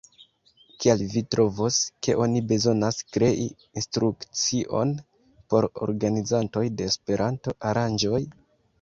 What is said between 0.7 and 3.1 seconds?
Kial vi trovis, ke oni bezonas